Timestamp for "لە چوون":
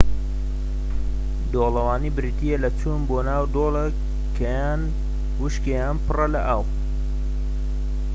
2.63-3.01